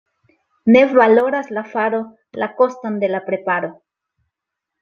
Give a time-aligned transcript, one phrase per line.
[0.65, 2.01] Ne valoras la faro
[2.39, 3.73] la koston de la preparo.